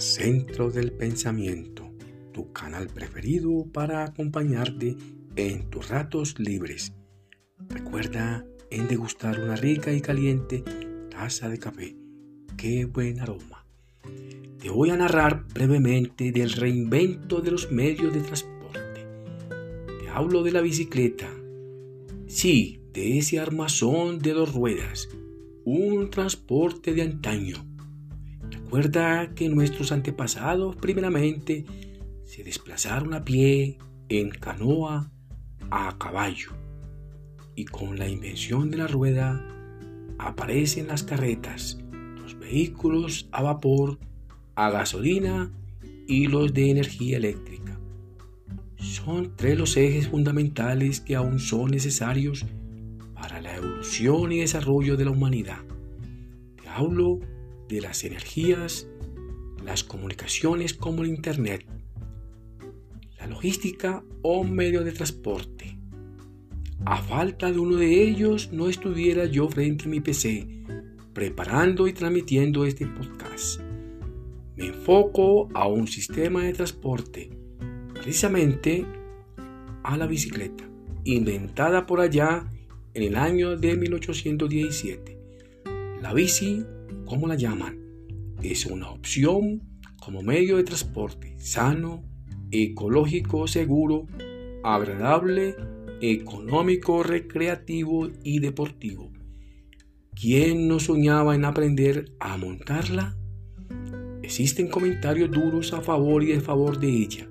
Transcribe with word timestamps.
Centro 0.00 0.70
del 0.70 0.92
Pensamiento, 0.92 1.90
tu 2.32 2.52
canal 2.52 2.86
preferido 2.86 3.66
para 3.70 4.02
acompañarte 4.02 4.96
en 5.36 5.68
tus 5.68 5.90
ratos 5.90 6.38
libres. 6.38 6.94
Recuerda 7.68 8.46
en 8.70 8.88
degustar 8.88 9.38
una 9.38 9.56
rica 9.56 9.92
y 9.92 10.00
caliente 10.00 10.64
taza 11.10 11.50
de 11.50 11.58
café. 11.58 11.96
¡Qué 12.56 12.86
buen 12.86 13.20
aroma! 13.20 13.66
Te 14.58 14.70
voy 14.70 14.88
a 14.88 14.96
narrar 14.96 15.44
brevemente 15.52 16.32
del 16.32 16.52
reinvento 16.52 17.42
de 17.42 17.50
los 17.50 17.70
medios 17.70 18.14
de 18.14 18.22
transporte. 18.22 19.06
Te 19.50 20.08
hablo 20.08 20.42
de 20.42 20.52
la 20.52 20.62
bicicleta. 20.62 21.28
Sí, 22.26 22.80
de 22.94 23.18
ese 23.18 23.38
armazón 23.38 24.18
de 24.18 24.32
dos 24.32 24.54
ruedas. 24.54 25.10
Un 25.66 26.08
transporte 26.08 26.94
de 26.94 27.02
antaño 27.02 27.69
Recuerda 28.70 29.34
que 29.34 29.48
nuestros 29.48 29.90
antepasados 29.90 30.76
primeramente 30.76 31.64
se 32.24 32.44
desplazaron 32.44 33.14
a 33.14 33.24
pie, 33.24 33.78
en 34.08 34.30
canoa, 34.30 35.10
a 35.72 35.98
caballo. 35.98 36.52
Y 37.56 37.64
con 37.64 37.98
la 37.98 38.08
invención 38.08 38.70
de 38.70 38.76
la 38.76 38.86
rueda 38.86 39.44
aparecen 40.20 40.86
las 40.86 41.02
carretas, 41.02 41.80
los 42.22 42.38
vehículos 42.38 43.28
a 43.32 43.42
vapor, 43.42 43.98
a 44.54 44.70
gasolina 44.70 45.50
y 46.06 46.28
los 46.28 46.54
de 46.54 46.70
energía 46.70 47.16
eléctrica. 47.16 47.76
Son 48.76 49.34
tres 49.34 49.58
los 49.58 49.76
ejes 49.76 50.06
fundamentales 50.06 51.00
que 51.00 51.16
aún 51.16 51.40
son 51.40 51.72
necesarios 51.72 52.46
para 53.14 53.40
la 53.40 53.56
evolución 53.56 54.30
y 54.30 54.38
desarrollo 54.38 54.96
de 54.96 55.06
la 55.06 55.10
humanidad. 55.10 55.58
Te 56.62 56.68
de 57.70 57.80
las 57.80 58.04
energías, 58.04 58.86
las 59.64 59.84
comunicaciones 59.84 60.74
como 60.74 61.02
el 61.02 61.08
Internet, 61.08 61.64
la 63.18 63.26
logística 63.26 64.04
o 64.22 64.44
medio 64.44 64.84
de 64.84 64.92
transporte. 64.92 65.78
A 66.84 66.96
falta 67.00 67.50
de 67.50 67.58
uno 67.58 67.76
de 67.76 68.02
ellos, 68.02 68.52
no 68.52 68.68
estuviera 68.68 69.26
yo 69.26 69.48
frente 69.48 69.84
a 69.84 69.88
mi 69.88 70.00
PC 70.00 70.60
preparando 71.12 71.88
y 71.88 71.92
transmitiendo 71.92 72.64
este 72.64 72.86
podcast. 72.86 73.60
Me 74.56 74.66
enfoco 74.66 75.48
a 75.54 75.66
un 75.66 75.86
sistema 75.86 76.44
de 76.44 76.52
transporte, 76.52 77.30
precisamente 77.92 78.86
a 79.82 79.96
la 79.96 80.06
bicicleta, 80.06 80.64
inventada 81.04 81.86
por 81.86 82.00
allá 82.00 82.48
en 82.94 83.02
el 83.02 83.16
año 83.16 83.56
de 83.56 83.76
1817. 83.76 85.18
La 86.00 86.12
bici 86.14 86.64
¿Cómo 87.10 87.26
la 87.26 87.34
llaman? 87.34 87.76
Es 88.40 88.66
una 88.66 88.88
opción 88.88 89.62
como 89.98 90.22
medio 90.22 90.58
de 90.58 90.62
transporte 90.62 91.34
sano, 91.40 92.04
ecológico, 92.52 93.48
seguro, 93.48 94.06
agradable, 94.62 95.56
económico, 96.00 97.02
recreativo 97.02 98.08
y 98.22 98.38
deportivo. 98.38 99.10
¿Quién 100.14 100.68
no 100.68 100.78
soñaba 100.78 101.34
en 101.34 101.44
aprender 101.46 102.12
a 102.20 102.36
montarla? 102.36 103.16
Existen 104.22 104.68
comentarios 104.68 105.32
duros 105.32 105.72
a 105.72 105.80
favor 105.80 106.22
y 106.22 106.26
de 106.26 106.40
favor 106.40 106.78
de 106.78 106.90
ella, 106.90 107.28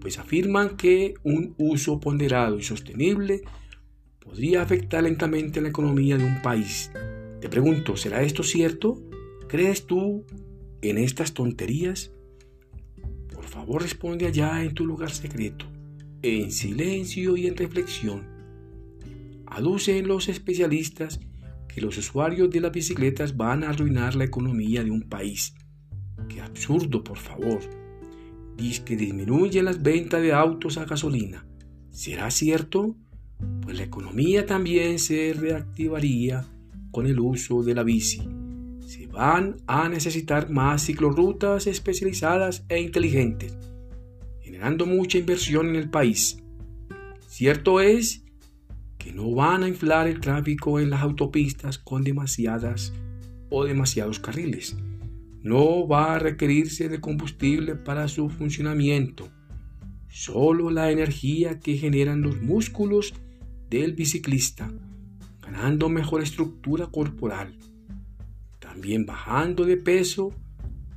pues 0.00 0.18
afirman 0.18 0.76
que 0.76 1.14
un 1.22 1.54
uso 1.56 2.00
ponderado 2.00 2.58
y 2.58 2.64
sostenible 2.64 3.42
podría 4.18 4.62
afectar 4.62 5.04
lentamente 5.04 5.60
la 5.60 5.68
economía 5.68 6.18
de 6.18 6.24
un 6.24 6.42
país. 6.42 6.90
Te 7.40 7.48
pregunto, 7.48 7.96
¿será 7.96 8.22
esto 8.22 8.42
cierto? 8.42 9.00
¿Crees 9.50 9.84
tú 9.84 10.24
en 10.80 10.96
estas 10.96 11.34
tonterías? 11.34 12.12
Por 13.34 13.44
favor 13.46 13.82
responde 13.82 14.28
allá 14.28 14.62
en 14.62 14.74
tu 14.74 14.86
lugar 14.86 15.10
secreto, 15.10 15.66
en 16.22 16.52
silencio 16.52 17.36
y 17.36 17.48
en 17.48 17.56
reflexión. 17.56 18.28
Aducen 19.46 20.06
los 20.06 20.28
especialistas 20.28 21.18
que 21.66 21.80
los 21.80 21.98
usuarios 21.98 22.48
de 22.48 22.60
las 22.60 22.70
bicicletas 22.70 23.36
van 23.36 23.64
a 23.64 23.70
arruinar 23.70 24.14
la 24.14 24.22
economía 24.22 24.84
de 24.84 24.92
un 24.92 25.02
país. 25.02 25.52
Qué 26.28 26.40
absurdo, 26.40 27.02
por 27.02 27.18
favor. 27.18 27.58
Dice 28.56 28.84
que 28.84 28.96
disminuyen 28.96 29.64
las 29.64 29.82
ventas 29.82 30.22
de 30.22 30.32
autos 30.32 30.78
a 30.78 30.84
gasolina. 30.84 31.44
¿Será 31.90 32.30
cierto? 32.30 32.94
Pues 33.62 33.76
la 33.76 33.82
economía 33.82 34.46
también 34.46 35.00
se 35.00 35.32
reactivaría 35.32 36.46
con 36.92 37.08
el 37.08 37.18
uso 37.18 37.64
de 37.64 37.74
la 37.74 37.82
bici 37.82 38.22
se 38.90 39.06
van 39.06 39.54
a 39.68 39.88
necesitar 39.88 40.50
más 40.50 40.84
ciclorrutas 40.84 41.68
especializadas 41.68 42.64
e 42.68 42.80
inteligentes, 42.80 43.56
generando 44.40 44.84
mucha 44.84 45.16
inversión 45.16 45.68
en 45.68 45.76
el 45.76 45.88
país. 45.88 46.38
Cierto 47.28 47.80
es 47.80 48.24
que 48.98 49.12
no 49.12 49.32
van 49.32 49.62
a 49.62 49.68
inflar 49.68 50.08
el 50.08 50.18
tráfico 50.18 50.80
en 50.80 50.90
las 50.90 51.02
autopistas 51.02 51.78
con 51.78 52.02
demasiadas 52.02 52.92
o 53.48 53.64
demasiados 53.64 54.18
carriles. 54.18 54.76
No 55.40 55.86
va 55.86 56.16
a 56.16 56.18
requerirse 56.18 56.88
de 56.88 57.00
combustible 57.00 57.76
para 57.76 58.08
su 58.08 58.28
funcionamiento, 58.28 59.28
solo 60.08 60.68
la 60.68 60.90
energía 60.90 61.60
que 61.60 61.76
generan 61.76 62.22
los 62.22 62.42
músculos 62.42 63.14
del 63.70 63.92
biciclista, 63.92 64.68
ganando 65.40 65.88
mejor 65.88 66.24
estructura 66.24 66.88
corporal 66.88 67.54
también 68.70 69.04
bajando 69.04 69.64
de 69.64 69.76
peso, 69.76 70.32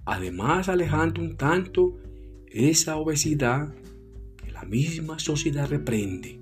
además 0.05 0.69
alejando 0.69 1.21
un 1.21 1.35
tanto 1.37 1.97
esa 2.45 2.97
obesidad 2.97 3.73
que 4.37 4.51
la 4.51 4.63
misma 4.63 5.17
sociedad 5.17 5.67
reprende. 5.67 6.39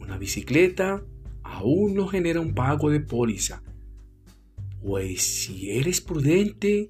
Una 0.00 0.16
bicicleta 0.16 1.04
aún 1.42 1.94
no 1.94 2.06
genera 2.06 2.40
un 2.40 2.54
pago 2.54 2.88
de 2.88 3.00
póliza, 3.00 3.62
pues 4.80 5.20
si 5.20 5.72
eres 5.72 6.00
prudente, 6.00 6.88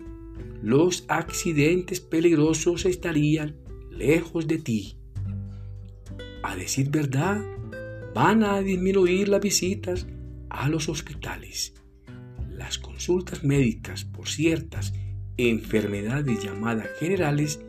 los 0.62 1.06
accidentes 1.08 2.00
peligrosos 2.00 2.84
estarían 2.84 3.56
lejos 3.90 4.46
de 4.46 4.58
ti. 4.58 4.96
A 6.44 6.54
decir 6.54 6.90
verdad, 6.90 7.44
van 8.14 8.44
a 8.44 8.60
disminuir 8.60 9.28
las 9.28 9.40
visitas 9.40 10.06
a 10.50 10.68
los 10.68 10.88
hospitales 10.88 11.74
las 12.56 12.78
consultas 12.78 13.44
médicas 13.44 14.04
por 14.04 14.28
ciertas 14.28 14.92
enfermedades 15.36 16.42
llamadas 16.42 16.88
generales 16.98 17.60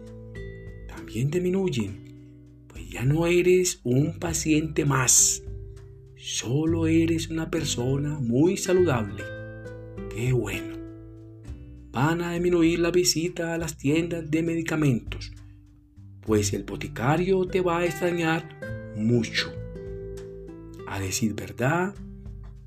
también 0.87 1.29
disminuyen, 1.29 2.65
pues 2.67 2.89
ya 2.89 3.03
no 3.03 3.27
eres 3.27 3.81
un 3.83 4.19
paciente 4.19 4.85
más, 4.85 5.43
solo 6.15 6.87
eres 6.87 7.29
una 7.29 7.49
persona 7.49 8.19
muy 8.19 8.57
saludable. 8.57 9.23
Qué 10.13 10.31
bueno. 10.31 10.77
Van 11.91 12.21
a 12.21 12.33
disminuir 12.33 12.79
la 12.79 12.91
visita 12.91 13.53
a 13.53 13.57
las 13.57 13.77
tiendas 13.77 14.29
de 14.29 14.43
medicamentos, 14.43 15.33
pues 16.21 16.53
el 16.53 16.63
boticario 16.63 17.45
te 17.45 17.61
va 17.61 17.79
a 17.79 17.85
extrañar 17.85 18.93
mucho. 18.95 19.51
A 20.87 20.99
decir 20.99 21.33
verdad, 21.33 21.93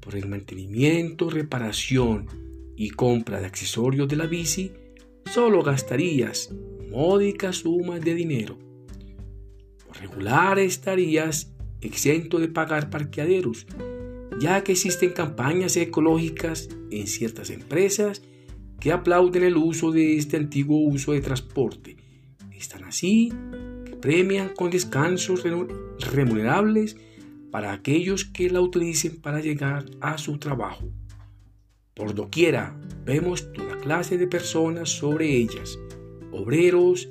por 0.00 0.16
el 0.16 0.26
mantenimiento, 0.26 1.30
reparación 1.30 2.26
y 2.76 2.90
compra 2.90 3.40
de 3.40 3.46
accesorios 3.46 4.08
de 4.08 4.16
la 4.16 4.26
bici, 4.26 4.72
solo 5.26 5.62
gastarías 5.62 6.50
módicas 6.90 7.58
sumas 7.58 8.00
de 8.00 8.14
dinero. 8.14 8.58
Por 9.86 9.98
regular 9.98 10.58
estarías 10.58 11.52
exento 11.80 12.38
de 12.38 12.48
pagar 12.48 12.90
parqueaderos, 12.90 13.66
ya 14.40 14.64
que 14.64 14.72
existen 14.72 15.10
campañas 15.10 15.76
ecológicas 15.76 16.68
en 16.90 17.06
ciertas 17.06 17.50
empresas 17.50 18.22
que 18.80 18.92
aplauden 18.92 19.44
el 19.44 19.56
uso 19.56 19.92
de 19.92 20.16
este 20.16 20.36
antiguo 20.36 20.78
uso 20.78 21.12
de 21.12 21.20
transporte. 21.20 21.96
Están 22.56 22.84
así 22.84 23.30
que 23.84 23.96
premian 23.96 24.50
con 24.50 24.70
descansos 24.70 25.44
remunerables 26.12 26.96
para 27.50 27.72
aquellos 27.72 28.24
que 28.24 28.50
la 28.50 28.60
utilicen 28.60 29.20
para 29.20 29.40
llegar 29.40 29.84
a 30.00 30.18
su 30.18 30.38
trabajo. 30.38 30.88
Por 31.94 32.14
doquiera 32.14 32.78
vemos 33.04 33.52
toda 33.52 33.78
clase 33.78 34.16
de 34.16 34.26
personas 34.26 34.88
sobre 34.88 35.36
ellas, 35.36 35.78
obreros, 36.32 37.08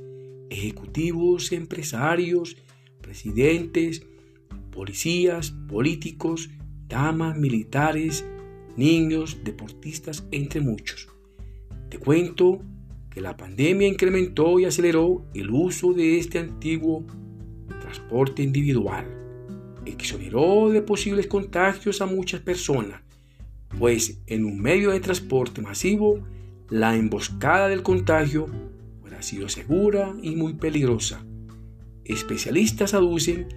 ejecutivos, 0.50 1.52
empresarios, 1.52 2.58
presidentes, 3.02 4.04
policías, 4.72 5.52
políticos, 5.68 6.50
damas, 6.88 7.38
militares, 7.38 8.26
niños, 8.78 9.38
deportistas, 9.44 10.26
entre 10.32 10.62
muchos. 10.62 11.10
Te 11.90 12.00
cuento 12.00 12.62
que 13.10 13.22
la 13.22 13.36
pandemia 13.36 13.88
incrementó 13.88 14.60
y 14.60 14.66
aceleró 14.66 15.26
el 15.34 15.50
uso 15.50 15.94
de 15.94 16.18
este 16.18 16.40
antiguo 16.40 17.06
transporte 17.82 18.42
individual 18.44 19.20
exoneró 19.90 20.70
de 20.70 20.82
posibles 20.82 21.28
contagios 21.28 22.02
a 22.02 22.06
muchas 22.06 22.42
personas, 22.42 23.02
pues 23.78 24.22
en 24.28 24.46
un 24.46 24.60
medio 24.60 24.92
de 24.92 25.00
transporte 25.00 25.62
masivo, 25.62 26.24
la 26.70 26.96
emboscada 26.96 27.68
del 27.68 27.84
contagio 27.84 28.48
ha 29.20 29.22
sido 29.22 29.50
segura 29.50 30.16
y 30.22 30.36
muy 30.38 30.54
peligrosa. 30.54 31.26
Especialistas 32.06 32.94
aducen 32.94 33.50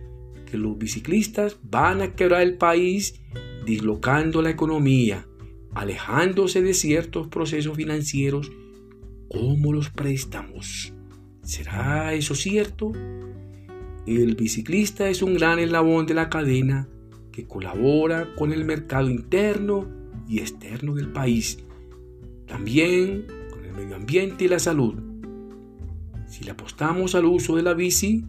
que 0.50 0.58
los 0.58 0.76
biciclistas 0.76 1.56
van 1.62 2.02
a 2.02 2.14
quebrar 2.14 2.42
el 2.42 2.58
país 2.58 3.22
dislocando 3.64 4.42
la 4.42 4.50
economía, 4.50 5.26
alejándose 5.72 6.62
de 6.62 6.74
ciertos 6.74 7.28
procesos 7.28 7.76
financieros 7.76 8.50
como 9.30 9.72
los 9.72 9.88
préstamos. 9.90 10.92
¿Será 11.42 12.12
eso 12.12 12.34
cierto? 12.34 12.92
El 14.06 14.34
biciclista 14.34 15.08
es 15.08 15.22
un 15.22 15.34
gran 15.34 15.60
eslabón 15.60 16.06
de 16.06 16.14
la 16.14 16.28
cadena 16.28 16.88
que 17.30 17.46
colabora 17.46 18.34
con 18.34 18.52
el 18.52 18.64
mercado 18.64 19.08
interno 19.08 19.86
y 20.28 20.40
externo 20.40 20.94
del 20.94 21.12
país, 21.12 21.58
también 22.46 23.26
con 23.50 23.64
el 23.64 23.72
medio 23.72 23.94
ambiente 23.94 24.44
y 24.44 24.48
la 24.48 24.58
salud. 24.58 24.94
Si 26.26 26.42
le 26.42 26.50
apostamos 26.50 27.14
al 27.14 27.26
uso 27.26 27.54
de 27.54 27.62
la 27.62 27.74
bici, 27.74 28.24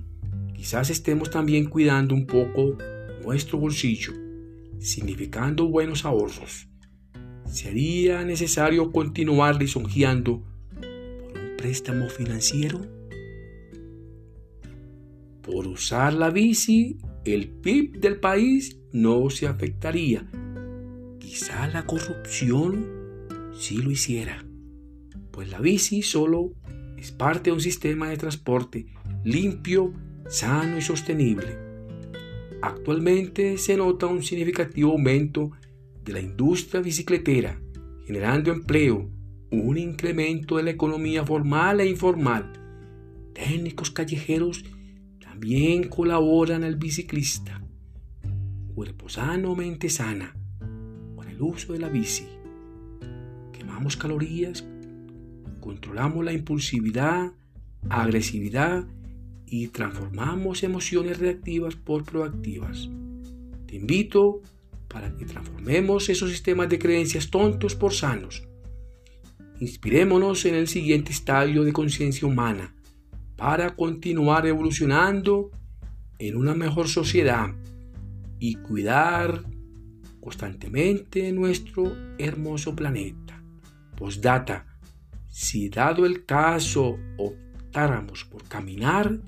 quizás 0.54 0.92
estemos 0.92 1.32
también 1.32 1.66
cuidando 1.66 2.14
un 2.14 2.28
poco 2.28 2.78
nuestro 3.24 3.58
bolsillo, 3.58 4.14
significando 4.78 5.68
buenos 5.68 6.06
ahorros. 6.06 6.68
¿Sería 7.46 8.24
necesario 8.24 8.92
continuar 8.92 9.56
lisonjeando 9.56 10.44
por 10.76 10.86
un 10.86 11.58
préstamo 11.58 12.10
financiero? 12.10 13.03
Por 15.44 15.68
usar 15.68 16.14
la 16.14 16.30
bici, 16.30 16.98
el 17.26 17.50
PIB 17.50 18.00
del 18.00 18.20
país 18.20 18.80
no 18.94 19.30
se 19.30 19.46
afectaría. 19.46 20.26
Quizá 21.20 21.68
la 21.68 21.86
corrupción 21.86 22.88
sí 23.54 23.78
lo 23.78 23.92
hiciera, 23.92 24.46
pues 25.32 25.50
la 25.50 25.60
bici 25.60 26.02
solo 26.02 26.54
es 26.98 27.12
parte 27.12 27.50
de 27.50 27.56
un 27.56 27.60
sistema 27.60 28.10
de 28.10 28.18
transporte 28.18 28.86
limpio, 29.26 29.94
sano 30.30 30.78
y 30.78 30.82
sostenible. 30.82 31.58
Actualmente 32.62 33.58
se 33.58 33.76
nota 33.76 34.06
un 34.06 34.24
significativo 34.24 34.92
aumento 34.92 35.52
de 36.06 36.14
la 36.14 36.22
industria 36.22 36.82
bicicletera, 36.82 37.60
generando 38.06 38.52
empleo, 38.52 39.10
un 39.52 39.78
incremento 39.78 40.58
de 40.58 40.64
la 40.64 40.72
economía 40.72 41.26
formal 41.26 41.82
e 41.82 41.88
informal. 41.88 42.54
Técnicos 43.34 43.92
callejeros 43.92 44.64
también 45.44 45.90
colaboran 45.90 46.64
al 46.64 46.78
biciclista. 46.78 47.62
Cuerpo 48.74 49.10
sano, 49.10 49.58
mente 49.58 49.90
sana, 49.90 50.34
con 51.18 51.28
el 51.28 51.42
uso 51.42 51.74
de 51.74 51.80
la 51.80 51.90
bici. 51.90 52.26
Quemamos 53.52 53.98
calorías, 53.98 54.64
controlamos 55.60 56.24
la 56.24 56.32
impulsividad, 56.32 57.34
agresividad 57.90 58.88
y 59.46 59.68
transformamos 59.68 60.64
emociones 60.64 61.20
reactivas 61.20 61.76
por 61.76 62.06
proactivas. 62.06 62.90
Te 63.66 63.76
invito 63.76 64.44
para 64.88 65.14
que 65.18 65.26
transformemos 65.26 66.08
esos 66.08 66.32
sistemas 66.32 66.70
de 66.70 66.80
creencias 66.80 67.30
tontos 67.30 67.76
por 67.76 67.94
sanos. 67.94 68.48
Inspirémonos 69.60 70.46
en 70.46 70.56
el 70.56 70.70
siguiente 70.70 71.12
estadio 71.12 71.66
de 71.66 71.74
conciencia 71.74 72.26
humana 72.26 72.74
para 73.44 73.76
continuar 73.76 74.48
evolucionando 74.48 75.52
en 76.18 76.38
una 76.38 76.56
mejor 76.56 76.88
sociedad 76.88 77.50
y 78.40 78.56
cuidar 78.56 79.44
constantemente 80.22 81.30
nuestro 81.34 81.92
hermoso 82.18 82.74
planeta. 82.74 83.44
Postdata, 83.98 84.66
si 85.28 85.68
dado 85.68 86.06
el 86.06 86.24
caso 86.24 86.98
optáramos 87.18 88.24
por 88.24 88.46
caminar, 88.46 89.20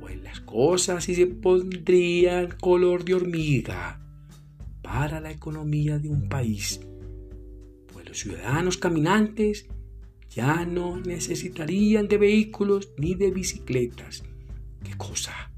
pues 0.00 0.20
las 0.24 0.40
cosas 0.40 1.04
sí 1.04 1.14
se 1.14 1.28
pondrían 1.28 2.48
color 2.60 3.04
de 3.04 3.14
hormiga 3.14 4.00
para 4.82 5.20
la 5.20 5.30
economía 5.30 6.00
de 6.00 6.08
un 6.08 6.28
país, 6.28 6.80
pues 7.92 8.08
los 8.08 8.18
ciudadanos 8.18 8.76
caminantes 8.76 9.68
ya 10.30 10.64
no 10.64 11.00
necesitarían 11.00 12.06
de 12.06 12.16
vehículos 12.16 12.92
ni 12.96 13.14
de 13.14 13.30
bicicletas. 13.32 14.22
¿Qué 14.82 14.96
cosa? 14.96 15.50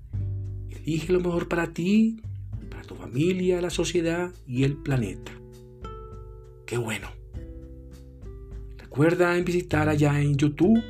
Elige 0.71 1.13
lo 1.13 1.21
mejor 1.21 1.47
para 1.47 1.73
ti, 1.73 2.23
para 2.71 2.83
tu 2.83 2.95
familia, 2.95 3.61
la 3.61 3.71
sociedad 3.71 4.33
y 4.47 4.65
el 4.65 4.77
planeta. 4.77 5.33
Qué 6.67 6.79
bueno. 6.79 7.09
Recuerda 8.79 9.37
en 9.37 9.45
visitar 9.45 9.89
allá 9.89 10.21
en 10.21 10.37
YouTube 10.37 10.83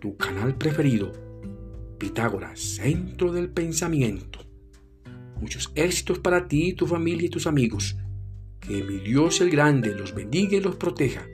tu 0.00 0.16
canal 0.16 0.56
preferido, 0.56 1.12
Pitágoras, 1.98 2.60
Centro 2.60 3.32
del 3.32 3.48
Pensamiento. 3.48 4.40
Muchos 5.40 5.72
éxitos 5.76 6.18
para 6.18 6.46
ti, 6.46 6.74
tu 6.74 6.86
familia 6.86 7.26
y 7.26 7.30
tus 7.30 7.46
amigos. 7.46 7.96
Que 8.60 8.82
mi 8.82 8.98
Dios 8.98 9.40
el 9.40 9.50
Grande 9.50 9.94
los 9.94 10.14
bendiga 10.14 10.56
y 10.56 10.60
los 10.60 10.76
proteja. 10.76 11.26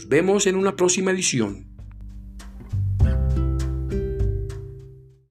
Nos 0.00 0.08
vemos 0.08 0.46
en 0.46 0.56
una 0.56 0.76
próxima 0.76 1.10
edición. 1.10 1.69